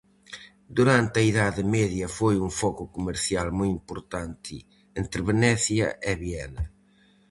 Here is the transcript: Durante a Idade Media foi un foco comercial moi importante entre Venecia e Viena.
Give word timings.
Durante 0.77 1.15
a 1.19 1.27
Idade 1.31 1.63
Media 1.77 2.07
foi 2.17 2.35
un 2.45 2.51
foco 2.61 2.83
comercial 2.95 3.47
moi 3.59 3.69
importante 3.79 4.55
entre 4.99 5.25
Venecia 5.29 5.87
e 6.09 6.11
Viena. 6.23 6.63